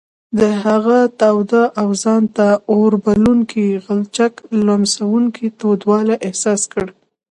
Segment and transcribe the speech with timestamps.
[0.39, 4.33] د هغه تاوده او ځان ته اوربلوونکي غلچک
[4.65, 6.85] لمسوونکی تودوالی احساس کړ.